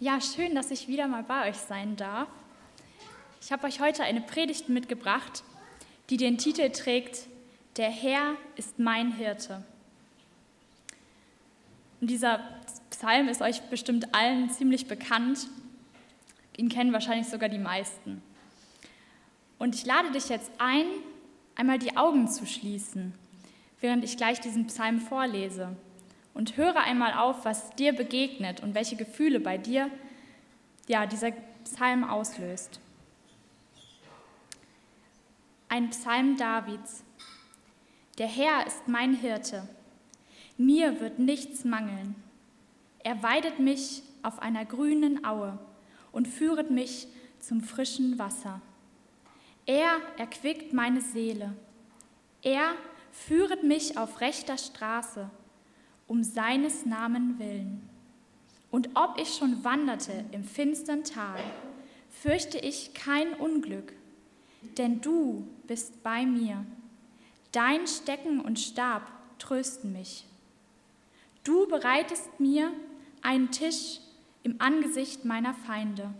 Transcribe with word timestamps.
Ja, 0.00 0.20
schön, 0.20 0.54
dass 0.54 0.70
ich 0.70 0.86
wieder 0.86 1.08
mal 1.08 1.24
bei 1.24 1.48
euch 1.48 1.56
sein 1.56 1.96
darf. 1.96 2.28
Ich 3.40 3.50
habe 3.50 3.66
euch 3.66 3.80
heute 3.80 4.04
eine 4.04 4.20
Predigt 4.20 4.68
mitgebracht, 4.68 5.42
die 6.08 6.16
den 6.16 6.38
Titel 6.38 6.70
trägt, 6.70 7.26
Der 7.78 7.90
Herr 7.90 8.36
ist 8.54 8.78
mein 8.78 9.10
Hirte. 9.10 9.64
Und 12.00 12.10
dieser 12.10 12.38
Psalm 12.90 13.26
ist 13.26 13.42
euch 13.42 13.60
bestimmt 13.62 14.14
allen 14.14 14.48
ziemlich 14.50 14.86
bekannt. 14.86 15.48
Ihn 16.56 16.68
kennen 16.68 16.92
wahrscheinlich 16.92 17.26
sogar 17.26 17.48
die 17.48 17.58
meisten. 17.58 18.22
Und 19.58 19.74
ich 19.74 19.84
lade 19.84 20.12
dich 20.12 20.28
jetzt 20.28 20.52
ein, 20.58 20.86
einmal 21.56 21.80
die 21.80 21.96
Augen 21.96 22.28
zu 22.28 22.46
schließen, 22.46 23.14
während 23.80 24.04
ich 24.04 24.16
gleich 24.16 24.38
diesen 24.38 24.68
Psalm 24.68 25.00
vorlese 25.00 25.76
und 26.38 26.56
höre 26.56 26.76
einmal 26.76 27.14
auf, 27.14 27.44
was 27.44 27.70
dir 27.70 27.92
begegnet 27.92 28.62
und 28.62 28.76
welche 28.76 28.94
Gefühle 28.94 29.40
bei 29.40 29.58
dir 29.58 29.90
ja, 30.86 31.04
dieser 31.04 31.32
Psalm 31.64 32.04
auslöst. 32.04 32.78
Ein 35.68 35.90
Psalm 35.90 36.36
Davids. 36.36 37.02
Der 38.18 38.28
Herr 38.28 38.64
ist 38.68 38.86
mein 38.86 39.14
Hirte. 39.14 39.68
Mir 40.56 41.00
wird 41.00 41.18
nichts 41.18 41.64
mangeln. 41.64 42.14
Er 43.00 43.20
weidet 43.24 43.58
mich 43.58 44.04
auf 44.22 44.38
einer 44.38 44.64
grünen 44.64 45.24
Aue 45.24 45.58
und 46.12 46.28
führet 46.28 46.70
mich 46.70 47.08
zum 47.40 47.62
frischen 47.62 48.16
Wasser. 48.16 48.60
Er 49.66 49.96
erquickt 50.16 50.72
meine 50.72 51.00
Seele. 51.00 51.56
Er 52.42 52.74
führet 53.10 53.64
mich 53.64 53.98
auf 53.98 54.20
rechter 54.20 54.56
Straße 54.56 55.28
um 56.08 56.24
seines 56.24 56.86
Namen 56.86 57.38
willen. 57.38 57.88
Und 58.70 58.90
ob 58.94 59.18
ich 59.20 59.34
schon 59.34 59.62
wanderte 59.62 60.24
im 60.32 60.42
finstern 60.42 61.04
Tal, 61.04 61.38
fürchte 62.10 62.58
ich 62.58 62.94
kein 62.94 63.34
Unglück, 63.34 63.92
denn 64.76 65.00
du 65.00 65.46
bist 65.66 66.02
bei 66.02 66.26
mir. 66.26 66.64
Dein 67.52 67.86
Stecken 67.86 68.40
und 68.40 68.58
Stab 68.58 69.02
trösten 69.38 69.92
mich. 69.92 70.24
Du 71.44 71.66
bereitest 71.68 72.40
mir 72.40 72.72
einen 73.22 73.50
Tisch 73.50 74.00
im 74.42 74.60
Angesicht 74.60 75.24
meiner 75.24 75.54
Feinde. 75.54 76.12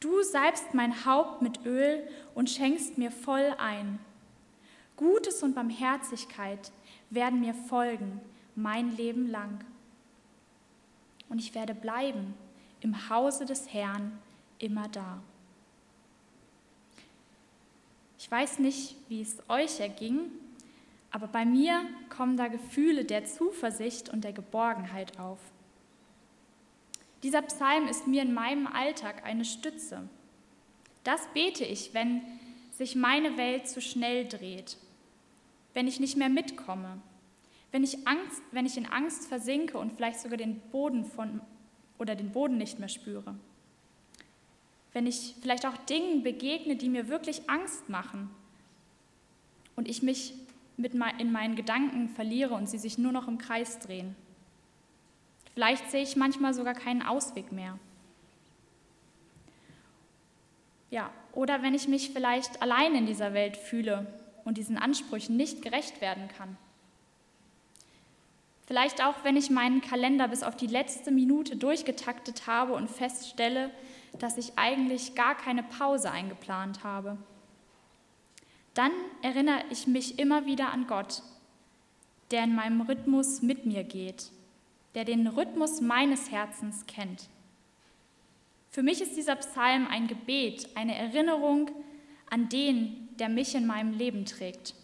Du 0.00 0.22
salbst 0.22 0.74
mein 0.74 1.04
Haupt 1.04 1.42
mit 1.42 1.64
Öl 1.64 2.06
und 2.34 2.50
schenkst 2.50 2.98
mir 2.98 3.10
voll 3.10 3.54
ein. 3.58 3.98
Gutes 4.96 5.42
und 5.42 5.54
Barmherzigkeit 5.54 6.70
werden 7.10 7.40
mir 7.40 7.54
folgen 7.54 8.20
mein 8.58 8.96
Leben 8.96 9.30
lang. 9.30 9.64
Und 11.28 11.38
ich 11.38 11.54
werde 11.54 11.74
bleiben 11.74 12.34
im 12.80 13.08
Hause 13.08 13.44
des 13.44 13.72
Herrn 13.72 14.18
immer 14.58 14.88
da. 14.88 15.20
Ich 18.18 18.30
weiß 18.30 18.58
nicht, 18.58 18.96
wie 19.08 19.22
es 19.22 19.38
euch 19.48 19.80
erging, 19.80 20.20
aber 21.10 21.28
bei 21.28 21.44
mir 21.44 21.82
kommen 22.10 22.36
da 22.36 22.48
Gefühle 22.48 23.04
der 23.04 23.24
Zuversicht 23.24 24.08
und 24.08 24.24
der 24.24 24.32
Geborgenheit 24.32 25.18
auf. 25.18 25.38
Dieser 27.22 27.42
Psalm 27.42 27.88
ist 27.88 28.06
mir 28.06 28.22
in 28.22 28.34
meinem 28.34 28.66
Alltag 28.66 29.24
eine 29.24 29.44
Stütze. 29.44 30.08
Das 31.04 31.26
bete 31.32 31.64
ich, 31.64 31.94
wenn 31.94 32.22
sich 32.72 32.94
meine 32.94 33.36
Welt 33.36 33.68
zu 33.68 33.80
schnell 33.80 34.26
dreht, 34.26 34.76
wenn 35.74 35.88
ich 35.88 36.00
nicht 36.00 36.16
mehr 36.16 36.28
mitkomme, 36.28 37.00
wenn 37.70 37.84
ich, 37.84 38.06
Angst, 38.06 38.42
wenn 38.52 38.66
ich 38.66 38.76
in 38.76 38.86
Angst 38.86 39.26
versinke 39.26 39.78
und 39.78 39.92
vielleicht 39.92 40.20
sogar 40.20 40.38
den 40.38 40.60
Boden 40.70 41.04
von 41.04 41.40
oder 41.98 42.14
den 42.14 42.30
Boden 42.30 42.56
nicht 42.56 42.78
mehr 42.78 42.88
spüre. 42.88 43.34
Wenn 44.92 45.06
ich 45.06 45.34
vielleicht 45.40 45.66
auch 45.66 45.76
Dingen 45.76 46.22
begegne, 46.22 46.76
die 46.76 46.88
mir 46.88 47.08
wirklich 47.08 47.48
Angst 47.50 47.88
machen 47.88 48.30
und 49.76 49.88
ich 49.88 50.02
mich 50.02 50.34
mit 50.76 50.94
in 50.94 51.32
meinen 51.32 51.56
Gedanken 51.56 52.08
verliere 52.08 52.54
und 52.54 52.68
sie 52.68 52.78
sich 52.78 52.98
nur 52.98 53.12
noch 53.12 53.28
im 53.28 53.38
Kreis 53.38 53.80
drehen. 53.80 54.14
Vielleicht 55.54 55.90
sehe 55.90 56.02
ich 56.02 56.16
manchmal 56.16 56.54
sogar 56.54 56.74
keinen 56.74 57.02
Ausweg 57.02 57.50
mehr. 57.50 57.78
Ja, 60.90 61.10
oder 61.32 61.62
wenn 61.62 61.74
ich 61.74 61.88
mich 61.88 62.10
vielleicht 62.10 62.62
allein 62.62 62.94
in 62.94 63.06
dieser 63.06 63.34
Welt 63.34 63.56
fühle 63.56 64.06
und 64.44 64.56
diesen 64.56 64.78
Ansprüchen 64.78 65.36
nicht 65.36 65.60
gerecht 65.60 66.00
werden 66.00 66.28
kann. 66.28 66.56
Vielleicht 68.68 69.02
auch, 69.02 69.24
wenn 69.24 69.38
ich 69.38 69.48
meinen 69.48 69.80
Kalender 69.80 70.28
bis 70.28 70.42
auf 70.42 70.54
die 70.54 70.66
letzte 70.66 71.10
Minute 71.10 71.56
durchgetaktet 71.56 72.46
habe 72.46 72.74
und 72.74 72.90
feststelle, 72.90 73.70
dass 74.18 74.36
ich 74.36 74.58
eigentlich 74.58 75.14
gar 75.14 75.34
keine 75.34 75.62
Pause 75.62 76.10
eingeplant 76.10 76.84
habe. 76.84 77.16
Dann 78.74 78.90
erinnere 79.22 79.62
ich 79.70 79.86
mich 79.86 80.18
immer 80.18 80.44
wieder 80.44 80.70
an 80.70 80.86
Gott, 80.86 81.22
der 82.30 82.44
in 82.44 82.54
meinem 82.54 82.82
Rhythmus 82.82 83.40
mit 83.40 83.64
mir 83.64 83.84
geht, 83.84 84.32
der 84.94 85.06
den 85.06 85.26
Rhythmus 85.26 85.80
meines 85.80 86.30
Herzens 86.30 86.84
kennt. 86.86 87.30
Für 88.68 88.82
mich 88.82 89.00
ist 89.00 89.16
dieser 89.16 89.36
Psalm 89.36 89.86
ein 89.86 90.08
Gebet, 90.08 90.68
eine 90.74 90.94
Erinnerung 90.94 91.70
an 92.28 92.50
den, 92.50 93.08
der 93.18 93.30
mich 93.30 93.54
in 93.54 93.66
meinem 93.66 93.94
Leben 93.94 94.26
trägt. 94.26 94.74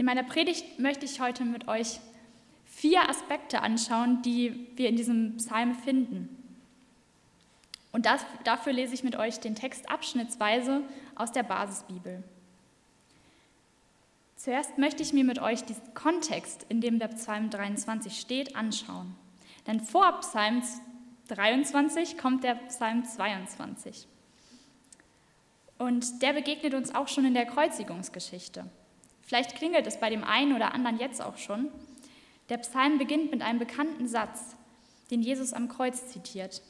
In 0.00 0.06
meiner 0.06 0.22
Predigt 0.22 0.78
möchte 0.78 1.04
ich 1.04 1.20
heute 1.20 1.44
mit 1.44 1.68
euch 1.68 2.00
vier 2.64 3.06
Aspekte 3.06 3.60
anschauen, 3.60 4.22
die 4.22 4.66
wir 4.74 4.88
in 4.88 4.96
diesem 4.96 5.36
Psalm 5.36 5.74
finden. 5.74 6.42
Und 7.92 8.06
das, 8.06 8.24
dafür 8.44 8.72
lese 8.72 8.94
ich 8.94 9.04
mit 9.04 9.16
euch 9.16 9.40
den 9.40 9.54
Text 9.54 9.90
abschnittsweise 9.90 10.80
aus 11.16 11.32
der 11.32 11.42
Basisbibel. 11.42 12.24
Zuerst 14.36 14.78
möchte 14.78 15.02
ich 15.02 15.12
mir 15.12 15.22
mit 15.22 15.38
euch 15.38 15.64
diesen 15.64 15.92
Kontext, 15.92 16.64
in 16.70 16.80
dem 16.80 16.98
der 16.98 17.08
Psalm 17.08 17.50
23 17.50 18.18
steht, 18.18 18.56
anschauen. 18.56 19.14
Denn 19.66 19.80
vor 19.80 20.18
Psalm 20.20 20.62
23 21.28 22.16
kommt 22.16 22.42
der 22.42 22.54
Psalm 22.54 23.04
22. 23.04 24.08
Und 25.76 26.22
der 26.22 26.32
begegnet 26.32 26.72
uns 26.72 26.94
auch 26.94 27.08
schon 27.08 27.26
in 27.26 27.34
der 27.34 27.44
Kreuzigungsgeschichte. 27.44 28.64
Vielleicht 29.30 29.54
klingelt 29.54 29.86
es 29.86 30.00
bei 30.00 30.10
dem 30.10 30.24
einen 30.24 30.56
oder 30.56 30.74
anderen 30.74 30.98
jetzt 30.98 31.22
auch 31.22 31.36
schon. 31.38 31.68
Der 32.48 32.58
Psalm 32.58 32.98
beginnt 32.98 33.30
mit 33.30 33.42
einem 33.42 33.60
bekannten 33.60 34.08
Satz, 34.08 34.56
den 35.12 35.22
Jesus 35.22 35.52
am 35.52 35.68
Kreuz 35.68 36.08
zitiert. 36.08 36.62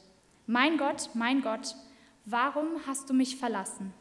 Mein 0.45 0.77
Gott, 0.77 1.09
mein 1.15 1.41
Gott, 1.41 1.75
warum 2.25 2.67
hast 2.85 3.09
du 3.09 3.15
mich 3.15 3.37
verlassen? 3.37 3.95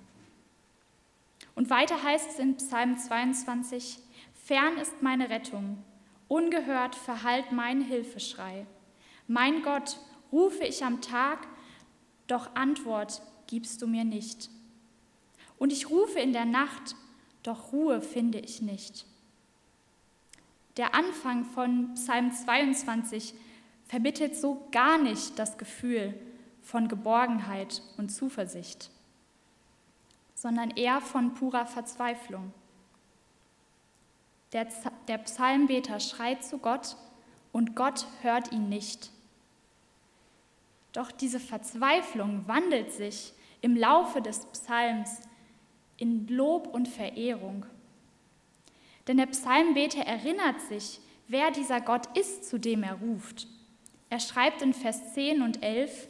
Und 1.54 1.70
weiter 1.70 2.02
heißt 2.02 2.32
es 2.32 2.38
in 2.38 2.58
Psalm 2.58 2.98
22, 2.98 3.96
Fern 4.44 4.76
ist 4.76 5.00
meine 5.00 5.30
Rettung, 5.30 5.82
ungehört 6.28 6.94
verhallt 6.94 7.52
mein 7.52 7.80
Hilfeschrei. 7.80 8.66
Mein 9.26 9.62
Gott, 9.62 9.96
rufe 10.30 10.64
ich 10.64 10.84
am 10.84 11.00
Tag, 11.00 11.48
doch 12.26 12.54
Antwort 12.56 13.22
gibst 13.46 13.80
du 13.80 13.86
mir 13.86 14.04
nicht. 14.04 14.50
Und 15.56 15.72
ich 15.72 15.88
rufe 15.88 16.20
in 16.20 16.34
der 16.34 16.44
Nacht, 16.44 16.94
doch 17.42 17.72
Ruhe 17.72 18.00
finde 18.00 18.38
ich 18.38 18.60
nicht. 18.62 19.06
Der 20.76 20.94
Anfang 20.94 21.44
von 21.44 21.94
Psalm 21.94 22.32
22 22.32 23.34
vermittelt 23.86 24.36
so 24.36 24.66
gar 24.70 24.98
nicht 24.98 25.38
das 25.38 25.58
Gefühl 25.58 26.14
von 26.62 26.88
Geborgenheit 26.88 27.82
und 27.96 28.10
Zuversicht, 28.10 28.90
sondern 30.34 30.70
eher 30.70 31.00
von 31.00 31.34
purer 31.34 31.66
Verzweiflung. 31.66 32.52
Der, 34.52 34.68
der 35.08 35.18
Psalmbeter 35.18 36.00
schreit 36.00 36.44
zu 36.44 36.58
Gott 36.58 36.96
und 37.52 37.74
Gott 37.74 38.06
hört 38.22 38.52
ihn 38.52 38.68
nicht. 38.68 39.10
Doch 40.92 41.10
diese 41.12 41.40
Verzweiflung 41.40 42.46
wandelt 42.48 42.92
sich 42.92 43.32
im 43.60 43.76
Laufe 43.76 44.22
des 44.22 44.46
Psalms 44.46 45.20
in 46.00 46.26
Lob 46.26 46.66
und 46.74 46.88
Verehrung. 46.88 47.64
Denn 49.06 49.18
der 49.18 49.26
Psalmbeter 49.26 50.00
erinnert 50.00 50.60
sich, 50.62 51.00
wer 51.28 51.52
dieser 51.52 51.80
Gott 51.80 52.16
ist, 52.16 52.48
zu 52.48 52.58
dem 52.58 52.82
er 52.82 52.94
ruft. 52.94 53.46
Er 54.08 54.18
schreibt 54.18 54.62
in 54.62 54.74
Vers 54.74 55.14
10 55.14 55.42
und 55.42 55.62
11, 55.62 56.08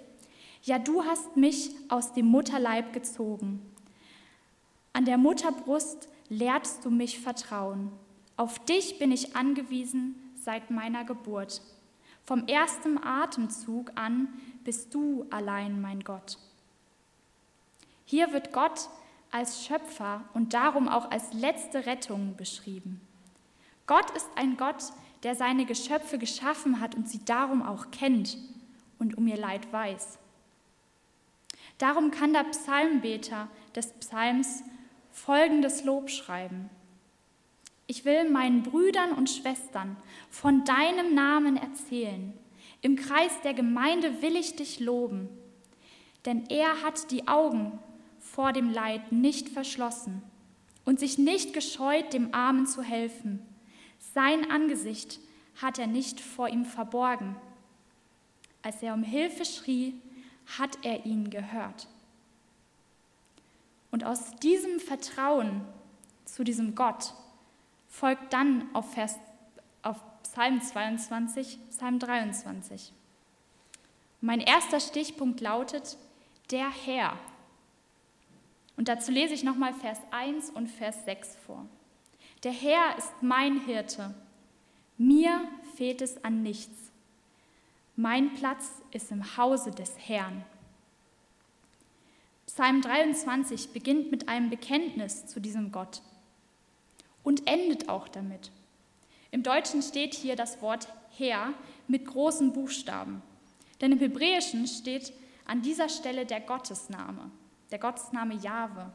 Ja, 0.63 0.79
du 0.79 1.05
hast 1.05 1.37
mich 1.37 1.71
aus 1.89 2.15
dem 2.15 2.27
Mutterleib 2.27 2.93
gezogen. 2.93 3.61
An 4.93 5.05
der 5.05 5.19
Mutterbrust 5.19 6.09
lehrst 6.29 6.85
du 6.85 6.91
mich 6.91 7.21
Vertrauen. 7.21 7.93
Auf 8.37 8.59
dich 8.61 8.99
bin 8.99 9.13
ich 9.13 9.37
angewiesen 9.37 10.15
seit 10.35 10.71
meiner 10.71 11.05
Geburt. 11.05 11.61
Vom 12.23 12.47
ersten 12.47 13.03
Atemzug 13.03 13.93
an 13.97 14.29
bist 14.65 14.95
du 14.95 15.27
allein 15.31 15.81
mein 15.81 16.01
Gott. 16.01 16.39
Hier 18.05 18.33
wird 18.33 18.53
Gott 18.53 18.89
als 19.31 19.65
Schöpfer 19.65 20.23
und 20.35 20.55
darum 20.55 20.89
auch 20.89 21.11
als 21.11 21.33
letzte 21.33 21.87
Rettung 21.87 22.37
beschrieben. 22.37 23.01
Gott 23.87 24.11
ist 24.11 24.29
ein 24.37 24.57
Gott, 24.57 24.93
der 25.23 25.35
seine 25.35 25.67
Geschöpfe 25.67 26.19
geschaffen 26.19 26.81
hat 26.81 26.95
und 26.95 27.09
sie 27.09 27.25
darum 27.25 27.63
auch 27.63 27.91
kennt 27.91 28.39
und 28.99 29.17
um 29.17 29.27
ihr 29.27 29.37
Leid 29.37 29.73
weiß. 29.73 30.19
Darum 31.79 32.11
kann 32.11 32.33
der 32.33 32.45
Psalmbeter 32.45 33.49
des 33.75 33.93
Psalms 33.95 34.63
folgendes 35.11 35.85
Lob 35.85 36.11
schreiben. 36.11 36.71
Ich 37.87 38.05
will 38.05 38.31
meinen 38.31 38.63
Brüdern 38.63 39.13
und 39.13 39.29
Schwestern 39.29 39.97
von 40.31 40.65
deinem 40.65 41.15
Namen 41.15 41.57
erzählen. 41.57 42.33
Im 42.83 42.97
Kreis 42.97 43.33
der 43.43 43.55
Gemeinde 43.55 44.23
will 44.23 44.37
ich 44.37 44.57
dich 44.57 44.79
loben, 44.79 45.29
denn 46.25 46.47
er 46.49 46.83
hat 46.83 47.11
die 47.11 47.27
Augen 47.27 47.79
vor 48.33 48.53
dem 48.53 48.71
Leid 48.71 49.13
nicht 49.13 49.49
verschlossen 49.49 50.23
und 50.85 51.01
sich 51.01 51.19
nicht 51.19 51.53
gescheut, 51.53 52.13
dem 52.13 52.35
Armen 52.35 52.67
zu 52.67 52.83
helfen. 52.83 53.41
Sein 54.15 54.51
Angesicht 54.51 55.21
hat 55.61 55.79
er 55.79 55.87
nicht 55.87 56.21
vor 56.21 56.49
ihm 56.49 56.65
verborgen. 56.65 57.37
Als 58.63 58.83
er 58.83 58.95
um 58.95 59.03
Hilfe 59.03 59.45
schrie, 59.45 59.95
hat 60.59 60.79
er 60.83 61.07
ihn 61.07 61.31
gehört. 61.31 61.87
Und 63.91 64.05
aus 64.05 64.37
diesem 64.37 64.79
Vertrauen 64.81 65.63
zu 66.25 66.45
diesem 66.45 66.75
Gott 66.75 67.15
folgt 67.89 68.33
dann 68.33 68.73
auf, 68.75 68.93
Vers, 68.93 69.17
auf 69.83 70.01
Psalm 70.23 70.63
22, 70.63 71.59
Psalm 71.71 71.99
23. 71.99 72.93
Mein 74.21 74.41
erster 74.41 74.81
Stichpunkt 74.81 75.41
lautet, 75.41 75.97
der 76.51 76.71
Herr. 76.71 77.19
Und 78.77 78.89
dazu 78.89 79.13
lese 79.13 79.35
ich 79.35 79.45
nochmal 79.45 79.75
Vers 79.75 79.99
1 80.11 80.51
und 80.51 80.69
Vers 80.69 81.05
6 81.05 81.37
vor. 81.47 81.67
Der 82.43 82.53
Herr 82.53 82.97
ist 82.97 83.13
mein 83.21 83.61
Hirte, 83.67 84.15
mir 84.97 85.49
fehlt 85.77 86.03
es 86.03 86.25
an 86.25 86.43
nichts. 86.43 86.93
Mein 87.97 88.35
Platz 88.35 88.71
ist 88.93 89.11
im 89.11 89.37
Hause 89.37 89.71
des 89.71 89.93
Herrn. 89.99 90.45
Psalm 92.47 92.83
23 92.83 93.71
beginnt 93.71 94.11
mit 94.11 94.29
einem 94.29 94.51
Bekenntnis 94.51 95.27
zu 95.27 95.41
diesem 95.41 95.71
Gott 95.71 96.03
und 97.23 97.47
endet 97.47 97.89
auch 97.89 98.09
damit. 98.09 98.51
Im 99.31 99.43
Deutschen 99.43 99.83
steht 99.83 100.15
hier 100.15 100.37
das 100.37 100.61
Wort 100.61 100.89
Herr 101.17 101.55
mit 101.89 102.07
großen 102.07 102.53
Buchstaben, 102.53 103.23
denn 103.81 103.93
im 103.93 103.99
Hebräischen 103.99 104.67
steht 104.67 105.13
an 105.47 105.63
dieser 105.63 105.89
Stelle 105.89 106.27
der 106.27 106.41
Gottesname, 106.41 107.31
der 107.71 107.79
Gottesname 107.79 108.35
Jahwe. 108.35 108.91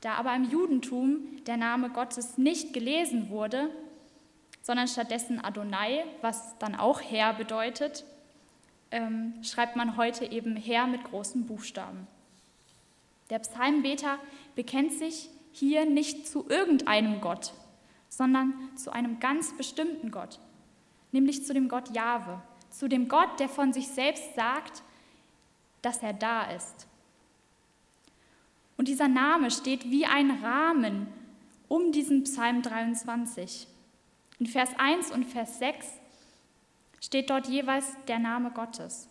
Da 0.00 0.14
aber 0.14 0.34
im 0.34 0.44
Judentum 0.44 1.44
der 1.46 1.56
Name 1.56 1.90
Gottes 1.90 2.38
nicht 2.38 2.72
gelesen 2.72 3.30
wurde, 3.30 3.70
sondern 4.62 4.88
stattdessen 4.88 5.42
Adonai, 5.44 6.04
was 6.22 6.58
dann 6.58 6.74
auch 6.74 7.00
Herr 7.00 7.34
bedeutet, 7.34 8.04
ähm, 8.90 9.34
schreibt 9.42 9.76
man 9.76 9.96
heute 9.96 10.26
eben 10.26 10.56
Herr 10.56 10.86
mit 10.86 11.04
großen 11.04 11.46
Buchstaben. 11.46 12.06
Der 13.30 13.38
Psalmbeter 13.40 14.18
bekennt 14.54 14.92
sich 14.92 15.30
hier 15.52 15.84
nicht 15.84 16.28
zu 16.28 16.48
irgendeinem 16.48 17.20
Gott, 17.20 17.52
sondern 18.08 18.54
zu 18.76 18.92
einem 18.92 19.18
ganz 19.20 19.56
bestimmten 19.56 20.10
Gott, 20.10 20.38
nämlich 21.12 21.44
zu 21.44 21.54
dem 21.54 21.68
Gott 21.68 21.94
Jahwe, 21.94 22.40
zu 22.70 22.88
dem 22.88 23.08
Gott, 23.08 23.40
der 23.40 23.48
von 23.48 23.72
sich 23.72 23.88
selbst 23.88 24.34
sagt, 24.34 24.82
dass 25.82 26.02
er 26.02 26.12
da 26.12 26.50
ist. 26.50 26.86
Und 28.76 28.88
dieser 28.88 29.08
Name 29.08 29.50
steht 29.50 29.90
wie 29.90 30.06
ein 30.06 30.30
Rahmen 30.42 31.06
um 31.68 31.92
diesen 31.92 32.24
Psalm 32.24 32.62
23. 32.62 33.66
In 34.38 34.46
Vers 34.46 34.70
1 34.78 35.10
und 35.12 35.24
Vers 35.24 35.58
6 35.58 35.86
steht 37.00 37.30
dort 37.30 37.48
jeweils 37.48 37.86
der 38.06 38.18
Name 38.18 38.50
Gottes. 38.50 39.08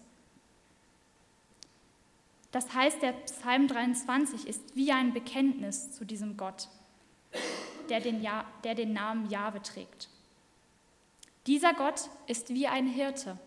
Das 2.51 2.73
heißt, 2.73 3.01
der 3.01 3.11
Psalm 3.11 3.67
23 3.67 4.47
ist 4.47 4.75
wie 4.75 4.91
ein 4.91 5.13
Bekenntnis 5.13 5.91
zu 5.91 6.05
diesem 6.05 6.37
Gott, 6.37 6.69
der 7.89 7.99
den, 7.99 8.21
ja 8.21 8.45
der 8.63 8.75
den 8.75 8.93
Namen 8.93 9.29
Jahwe 9.29 9.61
trägt. 9.61 10.07
Dieser 11.47 11.73
Gott 11.73 12.09
ist 12.27 12.49
wie 12.49 12.67
ein 12.67 12.87
Hirte. 12.87 13.37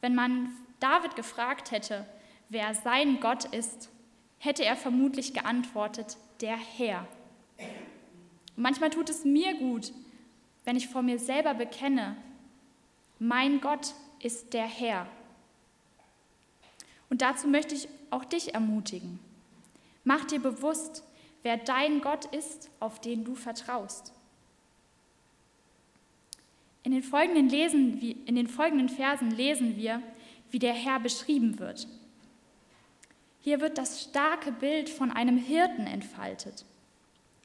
Wenn 0.00 0.14
man 0.14 0.50
David 0.80 1.14
gefragt 1.14 1.72
hätte, 1.72 2.06
wer 2.48 2.74
sein 2.74 3.20
Gott 3.20 3.44
ist, 3.44 3.90
hätte 4.40 4.64
er 4.64 4.74
vermutlich 4.74 5.34
geantwortet, 5.34 6.16
der 6.40 6.56
Herr. 6.56 7.06
Manchmal 8.56 8.90
tut 8.90 9.08
es 9.08 9.24
mir 9.24 9.54
gut, 9.54 9.92
wenn 10.64 10.76
ich 10.76 10.88
vor 10.88 11.02
mir 11.02 11.18
selber 11.18 11.54
bekenne, 11.54 12.16
mein 13.18 13.60
Gott 13.60 13.94
ist 14.18 14.52
der 14.54 14.66
Herr. 14.66 15.06
Und 17.10 17.22
dazu 17.22 17.48
möchte 17.48 17.74
ich 17.74 17.88
auch 18.10 18.24
dich 18.24 18.54
ermutigen. 18.54 19.20
Mach 20.04 20.24
dir 20.24 20.40
bewusst, 20.40 21.04
wer 21.42 21.58
dein 21.58 22.00
Gott 22.00 22.24
ist, 22.26 22.70
auf 22.80 23.00
den 23.00 23.24
du 23.24 23.34
vertraust. 23.34 24.12
In 26.82 26.92
den 26.92 27.02
folgenden, 27.02 27.50
lesen, 27.50 28.00
in 28.00 28.36
den 28.36 28.46
folgenden 28.46 28.88
Versen 28.88 29.30
lesen 29.30 29.76
wir, 29.76 30.02
wie 30.50 30.58
der 30.58 30.72
Herr 30.72 30.98
beschrieben 30.98 31.58
wird. 31.58 31.86
Hier 33.40 33.60
wird 33.60 33.78
das 33.78 34.02
starke 34.02 34.52
Bild 34.52 34.90
von 34.90 35.10
einem 35.10 35.38
Hirten 35.38 35.86
entfaltet. 35.86 36.64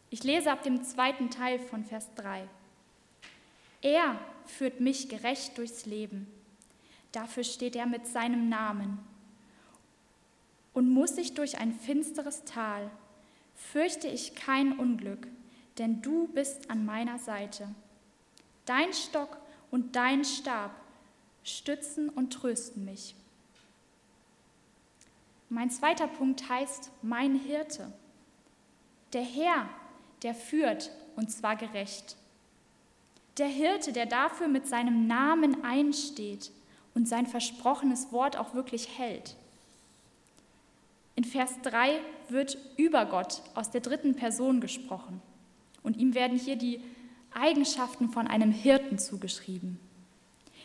Ich 0.09 0.23
lese 0.23 0.51
ab 0.51 0.63
dem 0.63 0.83
zweiten 0.83 1.29
Teil 1.29 1.59
von 1.59 1.85
Vers 1.85 2.13
3. 2.15 2.47
Er 3.81 4.19
führt 4.45 4.79
mich 4.79 5.09
gerecht 5.09 5.57
durchs 5.57 5.85
Leben. 5.85 6.27
Dafür 7.11 7.43
steht 7.43 7.75
er 7.75 7.85
mit 7.85 8.07
seinem 8.07 8.49
Namen. 8.49 8.99
Und 10.73 10.89
muss 10.89 11.17
ich 11.17 11.33
durch 11.33 11.57
ein 11.59 11.71
finsteres 11.71 12.43
Tal, 12.43 12.91
fürchte 13.55 14.09
ich 14.09 14.35
kein 14.35 14.77
Unglück, 14.77 15.27
denn 15.77 16.01
du 16.01 16.27
bist 16.27 16.69
an 16.69 16.85
meiner 16.85 17.19
Seite. 17.19 17.73
Dein 18.65 18.91
Stock 18.91 19.37
und 19.71 19.95
dein 19.95 20.25
Stab 20.25 20.71
stützen 21.43 22.09
und 22.09 22.33
trösten 22.33 22.83
mich. 22.83 23.15
Mein 25.49 25.69
zweiter 25.69 26.07
Punkt 26.07 26.49
heißt 26.49 26.91
mein 27.01 27.35
Hirte. 27.35 27.91
Der 29.13 29.21
Herr, 29.21 29.69
der 30.23 30.33
führt, 30.33 30.91
und 31.15 31.31
zwar 31.31 31.55
gerecht. 31.55 32.17
Der 33.37 33.47
Hirte, 33.47 33.93
der 33.93 34.05
dafür 34.05 34.47
mit 34.47 34.67
seinem 34.67 35.07
Namen 35.07 35.63
einsteht 35.63 36.51
und 36.93 37.07
sein 37.07 37.27
versprochenes 37.27 38.11
Wort 38.11 38.37
auch 38.37 38.53
wirklich 38.53 38.97
hält. 38.97 39.35
In 41.15 41.23
Vers 41.23 41.51
3 41.61 41.99
wird 42.29 42.57
über 42.75 43.05
Gott 43.05 43.41
aus 43.53 43.71
der 43.71 43.81
dritten 43.81 44.15
Person 44.15 44.59
gesprochen 44.59 45.21
und 45.83 45.97
ihm 45.97 46.13
werden 46.13 46.37
hier 46.37 46.55
die 46.55 46.81
Eigenschaften 47.33 48.09
von 48.09 48.27
einem 48.27 48.51
Hirten 48.51 48.97
zugeschrieben. 48.97 49.79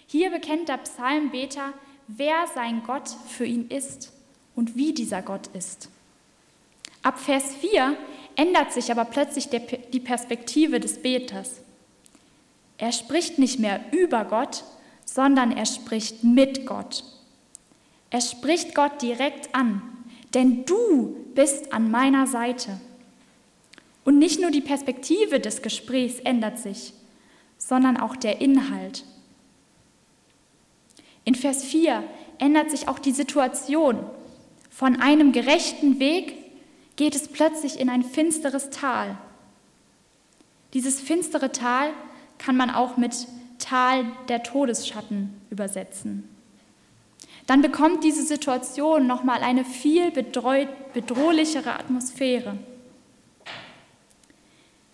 Hier 0.07 0.31
bekennt 0.31 0.69
der 0.69 0.79
Psalmbeter, 0.79 1.73
wer 2.09 2.47
sein 2.55 2.83
Gott 2.85 3.09
für 3.29 3.45
ihn 3.45 3.69
ist 3.69 4.13
und 4.55 4.77
wie 4.77 4.93
dieser 4.93 5.23
Gott 5.23 5.49
ist. 5.49 5.89
Ab 7.03 7.19
Vers 7.19 7.55
4 7.61 7.97
ändert 8.37 8.73
sich 8.73 8.91
aber 8.91 9.05
plötzlich 9.05 9.49
die 9.49 10.01
Perspektive 10.01 10.81
des 10.81 11.03
Beters. 11.03 11.61
Er 12.79 12.93
spricht 12.93 13.39
nicht 13.39 13.59
mehr 13.59 13.81
über 13.93 14.25
Gott, 14.25 14.65
sondern 15.05 15.53
er 15.53 15.67
spricht 15.67 16.25
mit 16.25 16.67
Gott. 16.67 17.05
Er 18.11 18.21
spricht 18.21 18.75
Gott 18.75 19.03
direkt 19.03 19.55
an, 19.55 19.83
denn 20.35 20.65
du 20.65 21.17
bist 21.35 21.73
an 21.73 21.91
meiner 21.91 22.27
Seite. 22.27 22.81
Und 24.05 24.19
nicht 24.19 24.41
nur 24.41 24.51
die 24.51 24.61
Perspektive 24.61 25.41
des 25.41 25.63
Gesprächs 25.63 26.21
ändert 26.21 26.59
sich, 26.59 26.95
sondern 27.59 27.99
auch 27.99 28.17
der 28.17 28.41
Inhalt. 28.41 29.05
In 31.25 31.35
Vers 31.35 31.65
4 31.65 32.03
ändert 32.39 32.71
sich 32.71 32.89
auch 32.89 32.99
die 32.99 33.13
Situation. 33.13 33.99
Von 34.71 34.97
einem 34.97 35.33
gerechten 35.33 35.99
Weg 35.99 36.35
geht 36.97 37.15
es 37.15 37.29
plötzlich 37.29 37.79
in 37.79 37.91
ein 37.91 38.03
finsteres 38.03 38.71
Tal. 38.71 39.19
Dieses 40.73 41.01
finstere 41.01 41.53
Tal 41.53 41.91
kann 42.39 42.57
man 42.57 42.71
auch 42.71 42.97
mit 42.97 43.27
Tal 43.59 44.07
der 44.29 44.43
Todesschatten 44.43 45.35
übersetzen. 45.51 46.29
Dann 47.47 47.63
bekommt 47.63 48.05
diese 48.05 48.23
Situation 48.23 49.07
nochmal 49.07 49.43
eine 49.43 49.65
viel 49.65 50.13
bedrohlichere 50.13 51.79
Atmosphäre. 51.79 52.57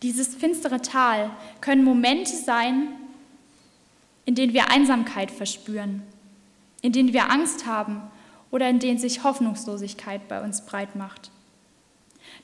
Dieses 0.02 0.34
finstere 0.34 0.80
Tal 0.80 1.30
können 1.60 1.84
Momente 1.84 2.34
sein, 2.34 2.88
in 4.24 4.34
denen 4.34 4.54
wir 4.54 4.70
Einsamkeit 4.70 5.30
verspüren, 5.30 6.02
in 6.82 6.92
denen 6.92 7.12
wir 7.12 7.30
Angst 7.30 7.66
haben 7.66 8.02
oder 8.50 8.68
in 8.68 8.78
denen 8.78 8.98
sich 8.98 9.24
Hoffnungslosigkeit 9.24 10.28
bei 10.28 10.42
uns 10.42 10.64
breit 10.64 10.96
macht. 10.96 11.30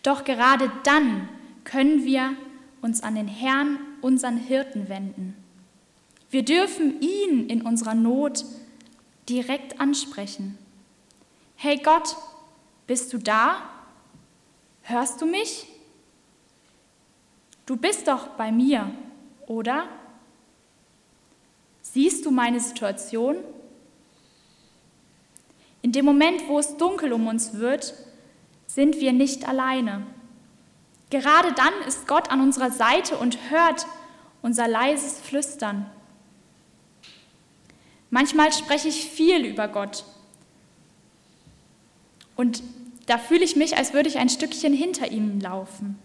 Doch 0.02 0.24
gerade 0.24 0.70
dann 0.84 1.28
können 1.64 2.04
wir 2.04 2.34
uns 2.80 3.02
an 3.02 3.14
den 3.14 3.28
Herrn, 3.28 3.78
unseren 4.00 4.36
Hirten, 4.36 4.88
wenden 4.88 5.36
Wir 6.30 6.44
dürfen 6.44 7.00
ihn 7.00 7.48
in 7.48 7.62
unserer 7.62 7.94
Not 7.94 8.44
direkt 9.28 9.80
ansprechen. 9.80 10.58
Hey 11.56 11.76
Gott, 11.76 12.16
bist 12.86 13.12
du 13.12 13.18
da? 13.18 13.62
Hörst 14.82 15.20
du 15.20 15.26
mich? 15.26 15.66
Du 17.66 17.76
bist 17.76 18.08
doch 18.08 18.28
bei 18.28 18.50
mir, 18.50 18.90
oder? 19.46 19.86
Siehst 21.82 22.26
du 22.26 22.30
meine 22.30 22.58
Situation? 22.58 23.36
In 25.82 25.92
dem 25.92 26.04
Moment, 26.04 26.48
wo 26.48 26.58
es 26.58 26.76
dunkel 26.76 27.12
um 27.12 27.26
uns 27.26 27.54
wird, 27.54 27.94
sind 28.66 29.00
wir 29.00 29.12
nicht 29.12 29.46
alleine. 29.46 30.06
Gerade 31.10 31.52
dann 31.52 31.74
ist 31.86 32.08
Gott 32.08 32.30
an 32.30 32.40
unserer 32.40 32.70
Seite 32.70 33.16
und 33.16 33.50
hört 33.50 33.86
unser 34.40 34.66
leises 34.66 35.20
Flüstern. 35.20 35.86
Manchmal 38.10 38.52
spreche 38.52 38.88
ich 38.88 39.06
viel 39.06 39.44
über 39.44 39.68
Gott. 39.68 40.04
Und 42.36 42.62
da 43.06 43.18
fühle 43.18 43.44
ich 43.44 43.56
mich, 43.56 43.76
als 43.76 43.92
würde 43.92 44.08
ich 44.08 44.18
ein 44.18 44.28
Stückchen 44.28 44.72
hinter 44.72 45.10
ihm 45.10 45.40
laufen. 45.40 45.98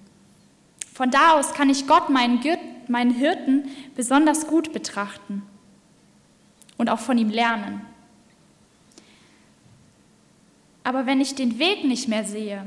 Von 0.94 1.12
da 1.12 1.34
aus 1.34 1.54
kann 1.54 1.70
ich 1.70 1.88
Gott, 1.88 2.10
meinen, 2.10 2.42
meinen 2.88 3.12
Hirten, 3.12 3.70
besonders 3.96 4.48
gut 4.48 4.74
betrachten 4.74 5.44
und 6.78 6.90
auch 6.90 7.00
von 7.00 7.18
ihm 7.18 7.30
lernen. 7.30 7.82
Aber 10.88 11.06
wenn 11.06 11.20
ich 11.20 11.36
den 11.36 11.60
Weg 11.60 11.84
nicht 11.84 12.08
mehr 12.08 12.24
sehe 12.24 12.66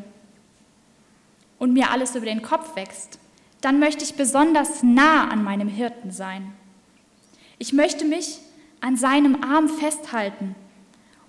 und 1.58 1.72
mir 1.72 1.90
alles 1.90 2.14
über 2.14 2.26
den 2.26 2.42
Kopf 2.42 2.76
wächst, 2.76 3.18
dann 3.62 3.78
möchte 3.78 4.04
ich 4.04 4.12
besonders 4.12 4.82
nah 4.82 5.28
an 5.28 5.42
meinem 5.42 5.68
Hirten 5.68 6.10
sein. 6.10 6.52
Ich 7.56 7.72
möchte 7.72 8.04
mich 8.04 8.40
an 8.82 8.98
seinem 8.98 9.42
Arm 9.42 9.70
festhalten 9.70 10.54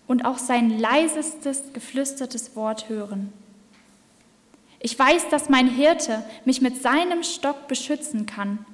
und 0.06 0.26
auch 0.26 0.38
sein 0.38 0.80
leisestes, 0.80 1.72
geflüstertes 1.72 2.58
Wort 2.58 2.90
hören. 2.90 3.32
Ich 4.82 5.00
weiß, 5.00 5.30
dass 5.30 5.48
mein 5.48 5.70
Hirte 5.70 6.26
mich 6.44 6.60
mit 6.60 6.82
seinem 6.82 7.24
Stock 7.24 7.70
beschützen 7.70 8.26
kann 8.26 8.66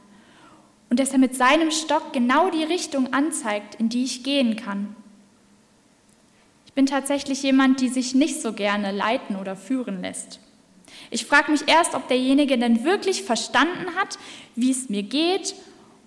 und 0.90 1.00
dass 1.00 1.12
er 1.12 1.20
mit 1.20 1.36
seinem 1.36 1.70
Stock 1.70 2.14
genau 2.14 2.50
die 2.50 2.64
Richtung 2.64 3.14
anzeigt, 3.14 3.76
in 3.76 3.90
die 3.90 4.06
ich 4.06 4.24
gehen 4.24 4.56
kann. 4.56 4.96
Bin 6.78 6.86
tatsächlich 6.86 7.42
jemand, 7.42 7.82
die 7.82 7.90
sich 7.90 8.14
nicht 8.14 8.40
so 8.40 8.54
gerne 8.54 8.92
leiten 8.92 9.36
oder 9.36 9.56
führen 9.56 10.00
lässt. 10.00 10.40
Ich 11.10 11.26
frage 11.26 11.50
mich 11.52 11.68
erst, 11.68 11.96
ob 11.96 12.08
derjenige 12.08 12.56
denn 12.56 12.86
wirklich 12.86 13.24
verstanden 13.24 13.96
hat, 13.96 14.20
wie 14.56 14.70
es 14.70 14.88
mir 14.88 15.02
geht 15.02 15.56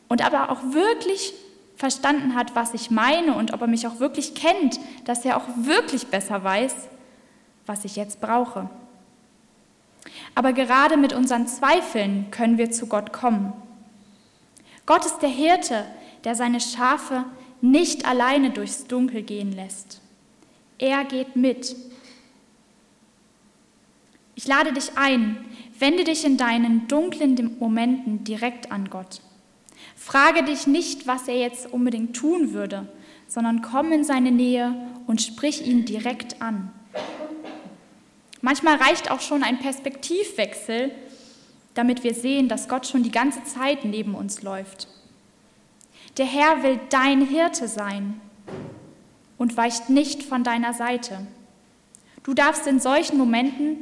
und 0.06 0.24
aber 0.24 0.48
auch 0.48 0.72
wirklich 0.72 1.34
verstanden 1.74 2.36
hat, 2.36 2.54
was 2.54 2.72
ich 2.72 2.88
meine 2.88 3.34
und 3.34 3.52
ob 3.52 3.62
er 3.62 3.66
mich 3.66 3.88
auch 3.88 3.98
wirklich 3.98 4.36
kennt, 4.36 4.78
dass 5.06 5.24
er 5.24 5.38
auch 5.38 5.48
wirklich 5.56 6.06
besser 6.06 6.44
weiß, 6.44 6.72
was 7.66 7.84
ich 7.84 7.96
jetzt 7.96 8.20
brauche. 8.20 8.70
Aber 10.36 10.52
gerade 10.52 10.96
mit 10.96 11.12
unseren 11.12 11.48
Zweifeln 11.48 12.30
können 12.30 12.58
wir 12.58 12.70
zu 12.70 12.86
Gott 12.86 13.12
kommen. 13.12 13.52
Gott 14.86 15.04
ist 15.04 15.18
der 15.18 15.30
Hirte, 15.30 15.84
der 16.22 16.36
seine 16.36 16.60
Schafe 16.60 17.24
nicht 17.60 18.06
alleine 18.06 18.50
durchs 18.50 18.86
Dunkel 18.86 19.22
gehen 19.22 19.50
lässt. 19.50 20.00
Er 20.80 21.04
geht 21.04 21.36
mit. 21.36 21.76
Ich 24.34 24.46
lade 24.46 24.72
dich 24.72 24.96
ein, 24.96 25.44
wende 25.78 26.04
dich 26.04 26.24
in 26.24 26.38
deinen 26.38 26.88
dunklen 26.88 27.58
Momenten 27.58 28.24
direkt 28.24 28.72
an 28.72 28.88
Gott. 28.88 29.20
Frage 29.94 30.42
dich 30.42 30.66
nicht, 30.66 31.06
was 31.06 31.28
er 31.28 31.36
jetzt 31.36 31.70
unbedingt 31.70 32.16
tun 32.16 32.54
würde, 32.54 32.88
sondern 33.28 33.60
komm 33.60 33.92
in 33.92 34.04
seine 34.04 34.32
Nähe 34.32 34.74
und 35.06 35.20
sprich 35.20 35.66
ihn 35.66 35.84
direkt 35.84 36.40
an. 36.40 36.72
Manchmal 38.40 38.76
reicht 38.76 39.10
auch 39.10 39.20
schon 39.20 39.42
ein 39.42 39.58
Perspektivwechsel, 39.58 40.92
damit 41.74 42.04
wir 42.04 42.14
sehen, 42.14 42.48
dass 42.48 42.70
Gott 42.70 42.86
schon 42.86 43.02
die 43.02 43.10
ganze 43.10 43.44
Zeit 43.44 43.84
neben 43.84 44.14
uns 44.14 44.40
läuft. 44.40 44.88
Der 46.16 46.24
Herr 46.24 46.62
will 46.62 46.80
dein 46.88 47.20
Hirte 47.26 47.68
sein 47.68 48.18
und 49.40 49.56
weicht 49.56 49.88
nicht 49.88 50.22
von 50.22 50.44
deiner 50.44 50.74
Seite. 50.74 51.26
Du 52.24 52.34
darfst 52.34 52.66
in 52.66 52.78
solchen 52.78 53.16
Momenten 53.16 53.78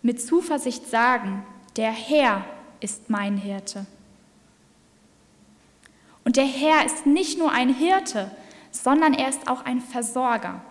mit 0.00 0.22
Zuversicht 0.22 0.88
sagen, 0.88 1.44
der 1.74 1.90
Herr 1.90 2.44
ist 2.78 3.10
mein 3.10 3.36
Hirte. 3.36 3.84
Und 6.24 6.36
der 6.36 6.44
Herr 6.44 6.86
ist 6.86 7.04
nicht 7.04 7.36
nur 7.36 7.50
ein 7.50 7.74
Hirte, 7.74 8.30
sondern 8.70 9.12
er 9.12 9.28
ist 9.28 9.48
auch 9.48 9.64
ein 9.64 9.80
Versorger. 9.80 10.62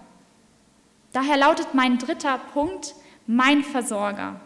Daher 1.12 1.36
lautet 1.36 1.74
mein 1.74 1.98
dritter 1.98 2.38
Punkt, 2.54 2.96
mein 3.28 3.66
Versorger. 3.66 4.40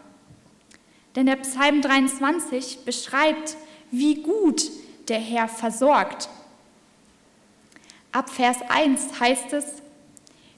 Denn 1.14 1.26
der 1.26 1.36
Psalm 1.36 1.80
23 1.80 2.84
beschreibt, 2.84 3.56
wie 3.92 4.20
gut 4.20 4.68
der 5.06 5.20
Herr 5.20 5.46
versorgt. 5.46 6.28
Ab 8.14 8.30
Vers 8.30 8.58
1 8.68 9.18
heißt 9.18 9.52
es, 9.54 9.82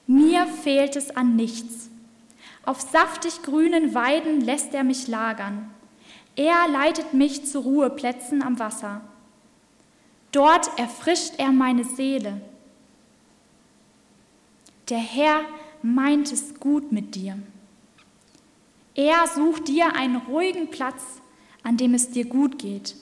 mir 0.06 0.46
fehlt 0.46 0.94
es 0.94 1.16
an 1.16 1.36
nichts. 1.36 1.88
Auf 2.66 2.82
saftig 2.82 3.42
grünen 3.42 3.94
Weiden 3.94 4.42
lässt 4.42 4.74
er 4.74 4.84
mich 4.84 5.08
lagern. 5.08 5.70
Er 6.36 6.68
leitet 6.68 7.14
mich 7.14 7.46
zu 7.46 7.60
Ruheplätzen 7.60 8.42
am 8.42 8.58
Wasser. 8.58 9.00
Dort 10.32 10.78
erfrischt 10.78 11.38
er 11.38 11.50
meine 11.50 11.84
Seele. 11.84 12.42
Der 14.90 14.98
Herr 14.98 15.40
meint 15.80 16.30
es 16.32 16.60
gut 16.60 16.92
mit 16.92 17.14
dir. 17.14 17.38
Er 18.94 19.26
sucht 19.34 19.68
dir 19.68 19.96
einen 19.96 20.16
ruhigen 20.16 20.70
Platz, 20.70 21.02
an 21.62 21.78
dem 21.78 21.94
es 21.94 22.10
dir 22.10 22.26
gut 22.26 22.58
geht 22.58 22.96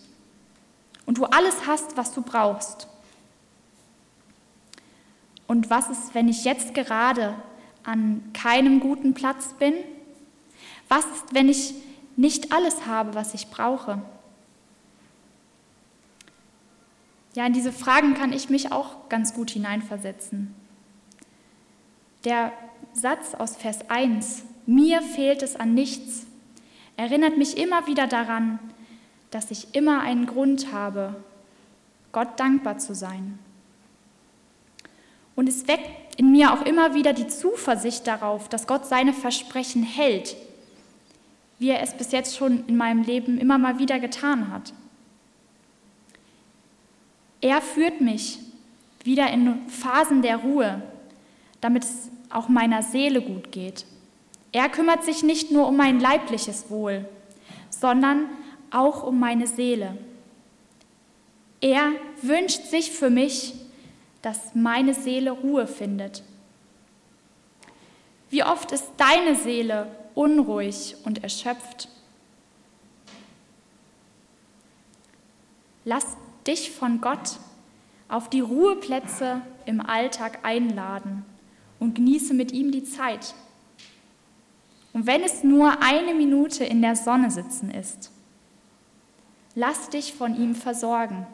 und 1.07 1.19
du 1.19 1.25
alles 1.25 1.67
hast, 1.67 1.97
was 1.97 2.15
du 2.15 2.23
brauchst. 2.23 2.87
Und 5.47 5.71
was 5.71 5.91
ist, 5.91 6.15
wenn 6.15 6.29
ich 6.29 6.45
jetzt 6.45 6.75
gerade 6.75 7.35
an 7.83 8.23
keinem 8.33 8.81
guten 8.81 9.15
Platz 9.15 9.55
bin? 9.59 9.75
Was 10.89 11.05
ist, 11.05 11.35
wenn 11.35 11.49
ich 11.49 11.75
nicht 12.17 12.53
alles 12.53 12.87
habe, 12.87 13.15
was 13.15 13.35
ich 13.35 13.49
brauche? 13.49 14.01
Ja, 17.35 17.47
in 17.47 17.53
diese 17.53 17.73
Fragen 17.73 18.15
kann 18.15 18.33
ich 18.33 18.49
mich 18.49 18.71
auch 18.71 19.09
ganz 19.09 19.35
gut 19.35 19.51
hineinversetzen. 19.51 20.55
Der 22.25 22.53
Satz 22.93 23.35
aus 23.35 23.57
Vers 23.57 23.91
1, 23.91 24.45
mir 24.67 25.03
fehlt 25.03 25.43
es 25.43 25.57
an 25.57 25.75
nichts, 25.75 26.27
erinnert 26.97 27.37
mich 27.37 27.59
immer 27.59 27.87
wieder 27.87 28.07
daran, 28.07 28.61
dass 29.31 29.51
ich 29.51 29.75
immer 29.75 30.01
einen 30.01 30.27
Grund 30.27 30.73
habe, 30.73 31.17
Gott 32.13 32.39
dankbar 32.39 32.79
zu 32.79 32.95
sein. 32.95 33.39
Und 35.37 35.49
es 35.49 35.67
weckt 35.67 36.19
in 36.19 36.31
mir 36.31 36.53
auch 36.53 36.65
immer 36.65 36.95
wieder 36.95 37.13
die 37.13 37.27
Zuversicht 37.27 38.07
darauf, 38.07 38.49
dass 38.49 38.67
Gott 38.67 38.87
seine 38.87 39.13
Versprechen 39.13 39.83
hält, 39.83 40.37
wie 41.59 41.71
er 41.71 41.83
es 41.83 41.95
bis 41.95 42.13
jetzt 42.13 42.37
schon 42.37 42.65
in 42.67 42.77
meinem 42.77 43.03
Leben 43.03 43.39
immer 43.39 43.59
mal 43.59 43.79
wieder 43.79 43.99
getan 43.99 44.53
hat. 44.53 44.73
Er 47.41 47.61
führt 47.61 48.01
mich 48.01 48.39
wieder 49.03 49.31
in 49.31 49.69
Phasen 49.69 50.23
der 50.23 50.37
Ruhe, 50.37 50.83
damit 51.61 51.85
es 51.85 52.09
auch 52.31 52.49
meiner 52.49 52.83
Seele 52.83 53.21
gut 53.21 53.53
geht. 53.53 53.85
Er 54.53 54.69
kümmert 54.69 55.05
sich 55.05 55.23
nicht 55.23 55.51
nur 55.51 55.69
um 55.69 55.77
mein 55.77 56.01
leibliches 56.01 56.71
Wohl, 56.71 57.07
sondern 57.71 58.29
auch 58.71 59.03
um 59.03 59.19
meine 59.19 59.47
Seele. 59.47 59.97
Er 61.61 61.93
wünscht 62.23 62.65
sich 62.67 62.91
für 62.91 63.11
mich, 63.11 63.55
dass 64.25 64.55
meine 64.55 64.95
Seele 64.95 65.33
Ruhe 65.33 65.67
findet. 65.67 66.23
Wie 68.31 68.43
oft 68.43 68.73
ist 68.73 68.87
deine 68.97 69.37
Seele 69.37 69.87
unruhig 70.15 70.97
und 71.05 71.23
erschöpft? 71.23 71.89
Lass 75.85 76.17
dich 76.47 76.71
von 76.71 77.03
Gott 77.03 77.39
auf 78.09 78.31
die 78.31 78.41
Ruheplätze 78.41 79.43
im 79.67 79.83
Alltag 79.83 80.39
einladen 80.43 81.27
und 81.79 81.95
genieße 81.95 82.33
mit 82.33 82.51
ihm 82.51 82.73
die 82.73 82.85
Zeit. 82.85 83.35
Und 84.95 85.07
wenn 85.07 85.23
es 85.23 85.45
nur 85.45 85.83
eine 85.83 86.15
Minute 86.15 86.65
in 86.65 86.81
der 86.81 86.97
Sonne 86.97 87.31
sitzen 87.31 87.71
ist, 87.71 88.11
lass 89.55 89.91
dich 89.91 90.15
von 90.15 90.35
ihm 90.35 90.55
versorgen. 90.55 91.27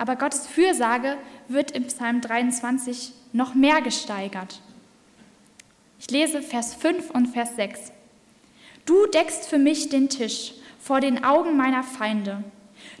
Aber 0.00 0.16
Gottes 0.16 0.46
Fürsorge 0.46 1.18
wird 1.48 1.72
im 1.72 1.84
Psalm 1.84 2.22
23 2.22 3.12
noch 3.34 3.54
mehr 3.54 3.82
gesteigert. 3.82 4.62
Ich 5.98 6.10
lese 6.10 6.40
Vers 6.40 6.74
5 6.74 7.10
und 7.10 7.26
Vers 7.26 7.54
6. 7.56 7.92
Du 8.86 9.04
deckst 9.08 9.46
für 9.46 9.58
mich 9.58 9.90
den 9.90 10.08
Tisch 10.08 10.54
vor 10.80 11.00
den 11.02 11.22
Augen 11.22 11.54
meiner 11.54 11.82
Feinde. 11.82 12.42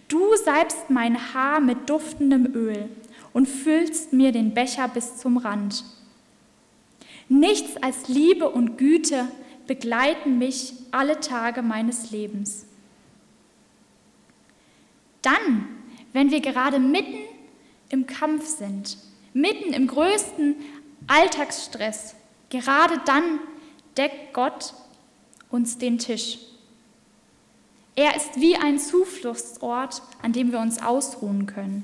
Du 0.08 0.36
salbst 0.44 0.90
mein 0.90 1.32
Haar 1.32 1.60
mit 1.60 1.88
duftendem 1.88 2.54
Öl 2.54 2.90
und 3.32 3.48
füllst 3.48 4.12
mir 4.12 4.30
den 4.30 4.52
Becher 4.52 4.86
bis 4.86 5.16
zum 5.16 5.38
Rand. 5.38 5.82
Nichts 7.30 7.78
als 7.82 8.08
Liebe 8.08 8.50
und 8.50 8.76
Güte 8.76 9.26
begleiten 9.66 10.36
mich 10.36 10.74
alle 10.90 11.18
Tage 11.20 11.62
meines 11.62 12.10
Lebens. 12.10 12.66
Dann, 15.22 15.79
wenn 16.12 16.30
wir 16.30 16.40
gerade 16.40 16.78
mitten 16.78 17.18
im 17.88 18.06
Kampf 18.06 18.46
sind, 18.46 18.98
mitten 19.32 19.72
im 19.72 19.86
größten 19.86 20.56
Alltagsstress, 21.06 22.14
gerade 22.50 23.00
dann 23.04 23.40
deckt 23.96 24.32
Gott 24.32 24.74
uns 25.50 25.78
den 25.78 25.98
Tisch. 25.98 26.38
Er 27.96 28.16
ist 28.16 28.40
wie 28.40 28.56
ein 28.56 28.78
Zufluchtsort, 28.78 30.02
an 30.22 30.32
dem 30.32 30.52
wir 30.52 30.60
uns 30.60 30.80
ausruhen 30.80 31.46
können. 31.46 31.82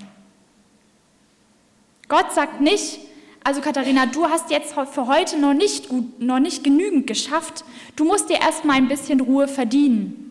Gott 2.08 2.32
sagt 2.32 2.60
nicht, 2.60 3.00
also 3.42 3.60
Katharina, 3.60 4.06
du 4.06 4.26
hast 4.28 4.50
jetzt 4.50 4.74
für 4.74 5.06
heute 5.06 5.38
noch 5.38 5.54
nicht, 5.54 5.88
gut, 5.88 6.20
noch 6.20 6.40
nicht 6.40 6.64
genügend 6.64 7.06
geschafft. 7.06 7.64
Du 7.94 8.04
musst 8.04 8.28
dir 8.28 8.40
erst 8.40 8.64
mal 8.64 8.74
ein 8.74 8.88
bisschen 8.88 9.20
Ruhe 9.20 9.46
verdienen. 9.46 10.25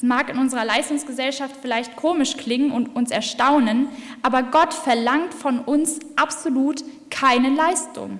Es 0.00 0.04
mag 0.04 0.30
in 0.30 0.38
unserer 0.38 0.64
Leistungsgesellschaft 0.64 1.56
vielleicht 1.60 1.94
komisch 1.94 2.38
klingen 2.38 2.70
und 2.70 2.96
uns 2.96 3.10
erstaunen, 3.10 3.90
aber 4.22 4.44
Gott 4.44 4.72
verlangt 4.72 5.34
von 5.34 5.58
uns 5.58 5.98
absolut 6.16 6.82
keine 7.10 7.50
Leistung. 7.50 8.18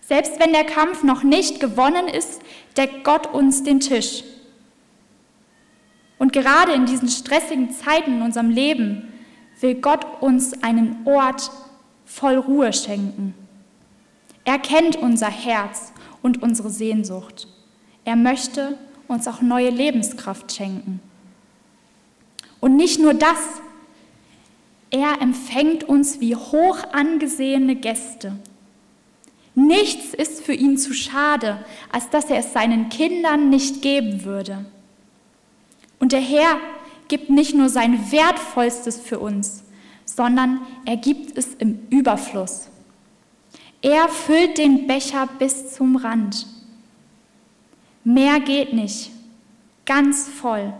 Selbst 0.00 0.38
wenn 0.38 0.52
der 0.52 0.62
Kampf 0.62 1.02
noch 1.02 1.24
nicht 1.24 1.58
gewonnen 1.58 2.06
ist, 2.06 2.40
deckt 2.76 3.02
Gott 3.02 3.34
uns 3.34 3.64
den 3.64 3.80
Tisch. 3.80 4.22
Und 6.20 6.32
gerade 6.32 6.70
in 6.70 6.86
diesen 6.86 7.08
stressigen 7.08 7.72
Zeiten 7.72 8.18
in 8.18 8.22
unserem 8.22 8.50
Leben 8.50 9.12
will 9.58 9.74
Gott 9.74 10.22
uns 10.22 10.62
einen 10.62 11.04
Ort 11.04 11.50
voll 12.04 12.36
Ruhe 12.36 12.72
schenken. 12.72 13.34
Er 14.44 14.60
kennt 14.60 14.94
unser 14.94 15.30
Herz 15.30 15.92
und 16.22 16.44
unsere 16.44 16.70
Sehnsucht. 16.70 17.48
Er 18.04 18.14
möchte 18.14 18.78
uns 19.08 19.28
auch 19.28 19.40
neue 19.40 19.70
Lebenskraft 19.70 20.52
schenken. 20.52 21.00
Und 22.60 22.76
nicht 22.76 22.98
nur 22.98 23.14
das, 23.14 23.38
er 24.90 25.20
empfängt 25.20 25.84
uns 25.84 26.20
wie 26.20 26.36
hoch 26.36 26.78
angesehene 26.92 27.76
Gäste. 27.76 28.36
Nichts 29.54 30.14
ist 30.14 30.42
für 30.42 30.54
ihn 30.54 30.78
zu 30.78 30.92
schade, 30.94 31.64
als 31.92 32.10
dass 32.10 32.30
er 32.30 32.38
es 32.38 32.52
seinen 32.52 32.88
Kindern 32.88 33.50
nicht 33.50 33.82
geben 33.82 34.24
würde. 34.24 34.64
Und 36.00 36.12
der 36.12 36.20
Herr 36.20 36.58
gibt 37.08 37.30
nicht 37.30 37.54
nur 37.54 37.68
sein 37.68 38.10
Wertvollstes 38.10 38.98
für 39.00 39.18
uns, 39.18 39.64
sondern 40.04 40.60
er 40.84 40.96
gibt 40.96 41.36
es 41.38 41.54
im 41.54 41.86
Überfluss. 41.90 42.68
Er 43.82 44.08
füllt 44.08 44.58
den 44.58 44.86
Becher 44.86 45.28
bis 45.38 45.74
zum 45.74 45.96
Rand. 45.96 46.46
Mehr 48.04 48.38
geht 48.40 48.72
nicht, 48.74 49.10
ganz 49.86 50.28
voll. 50.28 50.72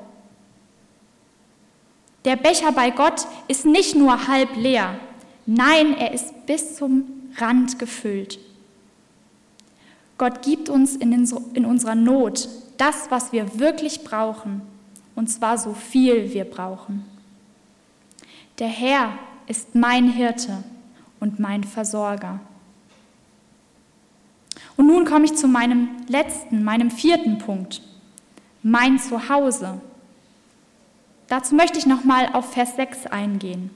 Der 2.24 2.36
Becher 2.36 2.72
bei 2.72 2.90
Gott 2.90 3.26
ist 3.48 3.66
nicht 3.66 3.96
nur 3.96 4.28
halb 4.28 4.56
leer, 4.56 4.98
nein, 5.46 5.96
er 5.96 6.12
ist 6.12 6.46
bis 6.46 6.76
zum 6.76 7.04
Rand 7.36 7.78
gefüllt. 7.78 8.38
Gott 10.16 10.42
gibt 10.42 10.68
uns 10.68 10.96
in 10.96 11.66
unserer 11.66 11.94
Not 11.94 12.48
das, 12.76 13.10
was 13.10 13.32
wir 13.32 13.58
wirklich 13.58 14.04
brauchen, 14.04 14.62
und 15.14 15.28
zwar 15.28 15.58
so 15.58 15.74
viel 15.74 16.32
wir 16.32 16.44
brauchen. 16.44 17.04
Der 18.58 18.68
Herr 18.68 19.18
ist 19.46 19.74
mein 19.74 20.10
Hirte 20.10 20.62
und 21.20 21.40
mein 21.40 21.64
Versorger. 21.64 22.40
Und 24.76 24.86
nun 24.86 25.04
komme 25.04 25.24
ich 25.24 25.34
zu 25.34 25.46
meinem 25.46 25.88
letzten, 26.08 26.64
meinem 26.64 26.90
vierten 26.90 27.38
Punkt, 27.38 27.80
mein 28.62 28.98
Zuhause. 28.98 29.80
Dazu 31.28 31.54
möchte 31.54 31.78
ich 31.78 31.86
nochmal 31.86 32.30
auf 32.32 32.52
Vers 32.52 32.76
6 32.76 33.06
eingehen. 33.06 33.70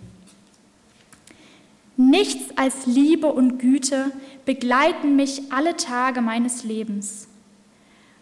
Nichts 1.96 2.56
als 2.56 2.86
Liebe 2.86 3.26
und 3.26 3.58
Güte 3.58 4.12
begleiten 4.44 5.16
mich 5.16 5.52
alle 5.52 5.76
Tage 5.76 6.20
meines 6.20 6.62
Lebens. 6.62 7.28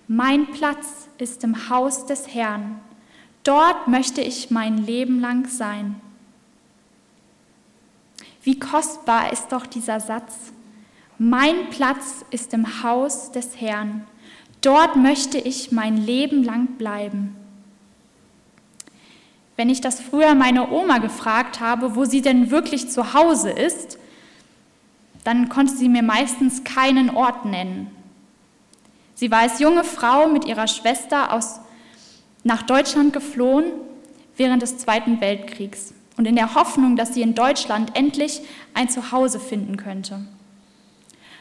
Mein 0.08 0.46
Platz 0.46 1.08
ist 1.18 1.44
im 1.44 1.68
Haus 1.68 2.06
des 2.06 2.32
Herrn. 2.34 2.80
Dort 3.42 3.86
möchte 3.88 4.22
ich 4.22 4.50
mein 4.50 4.78
Leben 4.78 5.20
lang 5.20 5.46
sein. 5.46 6.00
Wie 8.42 8.58
kostbar 8.58 9.32
ist 9.32 9.48
doch 9.50 9.66
dieser 9.66 10.00
Satz. 10.00 10.32
Mein 11.18 11.70
Platz 11.70 12.26
ist 12.30 12.52
im 12.52 12.82
Haus 12.82 13.32
des 13.32 13.58
Herrn. 13.58 14.06
Dort 14.60 14.96
möchte 14.96 15.38
ich 15.38 15.72
mein 15.72 15.96
Leben 15.96 16.44
lang 16.44 16.66
bleiben. 16.76 17.34
Wenn 19.56 19.70
ich 19.70 19.80
das 19.80 20.00
früher 20.00 20.34
meine 20.34 20.70
Oma 20.70 20.98
gefragt 20.98 21.60
habe, 21.60 21.96
wo 21.96 22.04
sie 22.04 22.20
denn 22.20 22.50
wirklich 22.50 22.90
zu 22.90 23.14
Hause 23.14 23.48
ist, 23.48 23.98
dann 25.24 25.48
konnte 25.48 25.74
sie 25.74 25.88
mir 25.88 26.02
meistens 26.02 26.64
keinen 26.64 27.08
Ort 27.08 27.46
nennen. 27.46 27.90
Sie 29.14 29.30
war 29.30 29.38
als 29.38 29.58
junge 29.58 29.84
Frau 29.84 30.28
mit 30.28 30.44
ihrer 30.44 30.66
Schwester 30.66 31.32
aus, 31.32 31.60
nach 32.44 32.62
Deutschland 32.62 33.14
geflohen 33.14 33.64
während 34.36 34.60
des 34.60 34.76
Zweiten 34.76 35.22
Weltkriegs 35.22 35.94
und 36.18 36.26
in 36.26 36.36
der 36.36 36.54
Hoffnung, 36.54 36.94
dass 36.94 37.14
sie 37.14 37.22
in 37.22 37.34
Deutschland 37.34 37.96
endlich 37.96 38.42
ein 38.74 38.90
Zuhause 38.90 39.40
finden 39.40 39.78
könnte. 39.78 40.20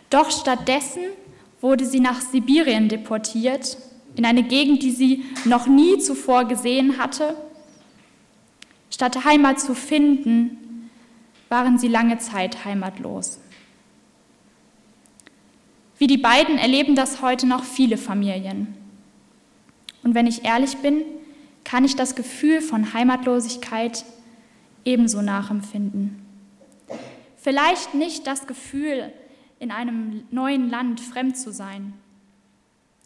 Doch 0.10 0.32
stattdessen 0.32 1.04
wurde 1.62 1.86
sie 1.86 2.00
nach 2.00 2.22
Sibirien 2.22 2.89
deportiert, 2.89 3.78
in 4.15 4.26
eine 4.26 4.44
Gegend, 4.44 4.84
die 4.84 4.91
sie 4.91 5.26
noch 5.44 5.68
nie 5.68 5.98
zuvor 6.00 6.46
gesehen 6.46 6.98
hatte. 6.98 7.36
Statt 8.89 9.26
Heimat 9.26 9.60
zu 9.60 9.76
finden, 9.76 10.89
waren 11.50 11.78
sie 11.78 11.88
lange 11.88 12.18
Zeit 12.18 12.65
heimatlos. 12.65 13.39
Wie 15.98 16.08
die 16.08 16.18
beiden 16.18 16.58
erleben 16.58 16.96
das 16.96 17.22
heute 17.22 17.48
noch 17.48 17.63
viele 17.63 17.98
Familien. 17.98 18.76
Und 20.04 20.13
wenn 20.13 20.28
ich 20.28 20.44
ehrlich 20.44 20.78
bin, 20.78 21.04
kann 21.63 21.84
ich 21.84 21.96
das 21.96 22.15
Gefühl 22.15 22.62
von 22.62 22.94
Heimatlosigkeit 22.94 24.06
ebenso 24.84 25.22
nachempfinden. 25.22 26.22
Vielleicht 27.38 27.94
nicht 27.96 28.28
das 28.28 28.48
Gefühl, 28.48 29.12
in 29.60 29.72
einem 29.72 30.26
neuen 30.32 30.70
Land 30.70 31.00
fremd 31.00 31.38
zu 31.38 31.52
sein, 31.52 31.94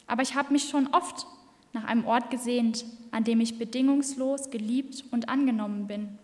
aber 0.07 0.23
ich 0.23 0.35
habe 0.35 0.51
mich 0.51 0.69
schon 0.69 0.88
oft 0.88 1.27
nach 1.73 1.83
einem 1.83 2.05
Ort 2.05 2.31
gesehnt, 2.31 2.85
an 3.12 3.23
dem 3.23 3.39
ich 3.39 3.59
bedingungslos 3.59 4.49
geliebt 4.49 5.03
und 5.12 5.29
angenommen 5.29 5.85
bin. 5.85 6.17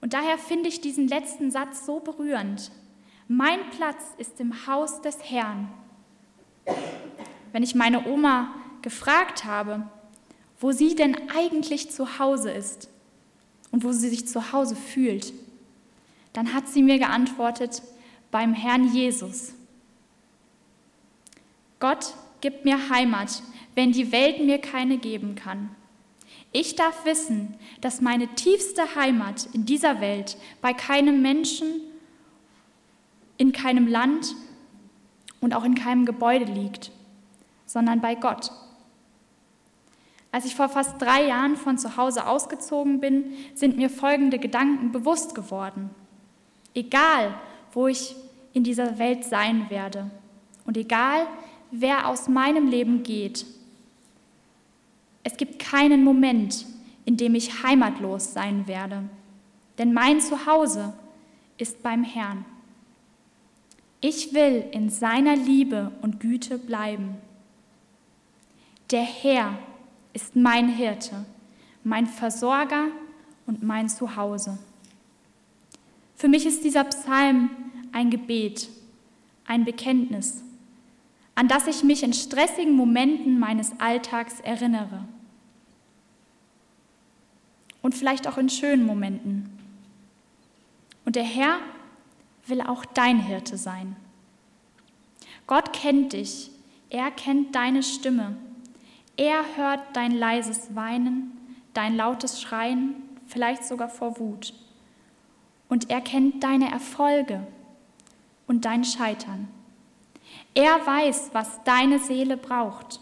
Und 0.00 0.12
daher 0.12 0.36
finde 0.36 0.68
ich 0.68 0.80
diesen 0.80 1.06
letzten 1.06 1.50
Satz 1.50 1.86
so 1.86 2.00
berührend. 2.00 2.72
Mein 3.28 3.70
Platz 3.70 4.02
ist 4.18 4.40
im 4.40 4.66
Haus 4.66 5.00
des 5.00 5.30
Herrn. 5.30 5.68
Wenn 7.52 7.62
ich 7.62 7.74
meine 7.74 8.06
Oma 8.06 8.52
gefragt 8.82 9.44
habe, 9.44 9.88
wo 10.60 10.72
sie 10.72 10.94
denn 10.96 11.16
eigentlich 11.30 11.90
zu 11.90 12.18
Hause 12.18 12.50
ist, 12.50 12.88
und 13.70 13.84
wo 13.84 13.92
sie 13.92 14.08
sich 14.08 14.26
zu 14.26 14.52
Hause 14.52 14.74
fühlt, 14.74 15.32
dann 16.32 16.54
hat 16.54 16.68
sie 16.68 16.82
mir 16.82 16.98
geantwortet, 16.98 17.82
beim 18.36 18.52
Herrn 18.52 18.92
Jesus. 18.92 19.54
Gott 21.80 22.12
gibt 22.42 22.66
mir 22.66 22.90
Heimat, 22.90 23.42
wenn 23.74 23.92
die 23.92 24.12
Welt 24.12 24.44
mir 24.44 24.58
keine 24.58 24.98
geben 24.98 25.36
kann. 25.36 25.74
Ich 26.52 26.76
darf 26.76 27.06
wissen, 27.06 27.54
dass 27.80 28.02
meine 28.02 28.28
tiefste 28.34 28.94
Heimat 28.94 29.48
in 29.54 29.64
dieser 29.64 30.02
Welt 30.02 30.36
bei 30.60 30.74
keinem 30.74 31.22
Menschen, 31.22 31.80
in 33.38 33.52
keinem 33.52 33.86
Land 33.88 34.34
und 35.40 35.54
auch 35.54 35.64
in 35.64 35.74
keinem 35.74 36.04
Gebäude 36.04 36.44
liegt, 36.44 36.90
sondern 37.64 38.02
bei 38.02 38.16
Gott. 38.16 38.52
Als 40.30 40.44
ich 40.44 40.54
vor 40.54 40.68
fast 40.68 41.00
drei 41.00 41.26
Jahren 41.26 41.56
von 41.56 41.78
zu 41.78 41.96
Hause 41.96 42.26
ausgezogen 42.26 43.00
bin, 43.00 43.32
sind 43.54 43.78
mir 43.78 43.88
folgende 43.88 44.38
Gedanken 44.38 44.92
bewusst 44.92 45.34
geworden. 45.34 45.88
Egal, 46.74 47.32
wo 47.72 47.86
ich 47.86 48.14
in 48.56 48.64
dieser 48.64 48.98
Welt 48.98 49.22
sein 49.22 49.68
werde 49.68 50.10
und 50.64 50.78
egal, 50.78 51.26
wer 51.70 52.08
aus 52.08 52.26
meinem 52.26 52.68
Leben 52.68 53.02
geht, 53.02 53.44
es 55.24 55.36
gibt 55.36 55.58
keinen 55.58 56.02
Moment, 56.02 56.64
in 57.04 57.18
dem 57.18 57.34
ich 57.34 57.62
heimatlos 57.62 58.32
sein 58.32 58.66
werde, 58.66 59.02
denn 59.76 59.92
mein 59.92 60.22
Zuhause 60.22 60.94
ist 61.58 61.82
beim 61.82 62.02
Herrn. 62.02 62.46
Ich 64.00 64.32
will 64.32 64.64
in 64.72 64.88
seiner 64.88 65.36
Liebe 65.36 65.92
und 66.00 66.18
Güte 66.20 66.56
bleiben. 66.56 67.16
Der 68.90 69.02
Herr 69.02 69.58
ist 70.14 70.34
mein 70.34 70.68
Hirte. 70.70 71.26
mein 71.84 72.06
Versorger 72.06 72.86
und 73.46 73.62
mein 73.62 73.90
Zuhause. 73.90 74.58
Für 76.16 76.26
mich 76.26 76.46
ist 76.46 76.64
dieser 76.64 76.84
Psalm 76.84 77.50
ein 77.96 78.10
Gebet, 78.10 78.68
ein 79.46 79.64
Bekenntnis, 79.64 80.42
an 81.34 81.48
das 81.48 81.66
ich 81.66 81.82
mich 81.82 82.02
in 82.02 82.12
stressigen 82.12 82.74
Momenten 82.74 83.38
meines 83.38 83.72
Alltags 83.80 84.40
erinnere. 84.40 85.08
Und 87.80 87.94
vielleicht 87.94 88.28
auch 88.28 88.36
in 88.36 88.50
schönen 88.50 88.84
Momenten. 88.84 89.48
Und 91.06 91.16
der 91.16 91.24
Herr 91.24 91.58
will 92.46 92.60
auch 92.60 92.84
dein 92.84 93.18
Hirte 93.18 93.56
sein. 93.56 93.96
Gott 95.46 95.72
kennt 95.72 96.12
dich, 96.12 96.50
er 96.90 97.10
kennt 97.10 97.54
deine 97.54 97.82
Stimme, 97.82 98.36
er 99.16 99.42
hört 99.56 99.80
dein 99.94 100.12
leises 100.12 100.74
Weinen, 100.74 101.32
dein 101.72 101.96
lautes 101.96 102.42
Schreien, 102.42 102.94
vielleicht 103.26 103.64
sogar 103.64 103.88
vor 103.88 104.18
Wut. 104.18 104.52
Und 105.70 105.88
er 105.88 106.02
kennt 106.02 106.44
deine 106.44 106.70
Erfolge 106.70 107.46
und 108.46 108.64
dein 108.64 108.84
Scheitern. 108.84 109.48
Er 110.54 110.86
weiß, 110.86 111.30
was 111.32 111.62
deine 111.64 111.98
Seele 111.98 112.36
braucht. 112.36 113.00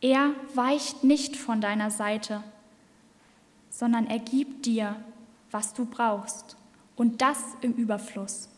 Er 0.00 0.34
weicht 0.54 1.04
nicht 1.04 1.36
von 1.36 1.60
deiner 1.60 1.90
Seite, 1.90 2.42
sondern 3.70 4.06
er 4.06 4.18
gibt 4.18 4.66
dir, 4.66 4.96
was 5.50 5.72
du 5.72 5.86
brauchst 5.86 6.56
und 6.96 7.22
das 7.22 7.38
im 7.60 7.72
Überfluss. 7.74 8.48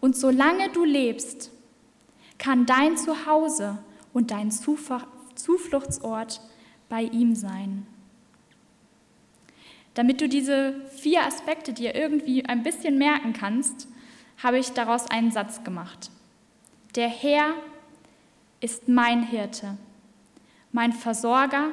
Und 0.00 0.16
solange 0.16 0.70
du 0.70 0.84
lebst, 0.84 1.50
kann 2.38 2.66
dein 2.66 2.96
Zuhause 2.96 3.78
und 4.12 4.30
dein 4.30 4.50
Zufluchtsort 4.50 6.40
bei 6.88 7.02
ihm 7.02 7.34
sein. 7.34 7.86
Damit 9.94 10.20
du 10.20 10.28
diese 10.28 10.80
vier 10.90 11.26
Aspekte 11.26 11.72
dir 11.72 11.96
irgendwie 11.96 12.44
ein 12.44 12.62
bisschen 12.62 12.96
merken 12.98 13.32
kannst, 13.32 13.88
habe 14.42 14.58
ich 14.58 14.72
daraus 14.72 15.10
einen 15.10 15.30
Satz 15.30 15.64
gemacht. 15.64 16.10
Der 16.94 17.08
Herr 17.08 17.54
ist 18.60 18.88
mein 18.88 19.22
Hirte, 19.22 19.76
mein 20.72 20.92
Versorger 20.92 21.68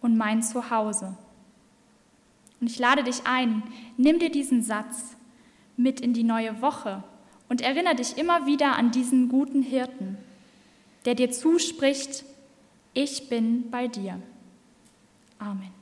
und 0.00 0.16
mein 0.16 0.42
Zuhause. 0.42 1.16
Und 2.60 2.70
ich 2.70 2.78
lade 2.78 3.02
dich 3.02 3.26
ein, 3.26 3.62
nimm 3.96 4.18
dir 4.18 4.30
diesen 4.30 4.62
Satz 4.62 5.16
mit 5.76 6.00
in 6.00 6.12
die 6.12 6.24
neue 6.24 6.62
Woche 6.62 7.02
und 7.48 7.60
erinnere 7.60 7.96
dich 7.96 8.16
immer 8.18 8.46
wieder 8.46 8.76
an 8.76 8.90
diesen 8.92 9.28
guten 9.28 9.62
Hirten, 9.62 10.16
der 11.04 11.14
dir 11.14 11.30
zuspricht, 11.30 12.24
ich 12.94 13.28
bin 13.28 13.70
bei 13.70 13.88
dir. 13.88 14.20
Amen. 15.38 15.81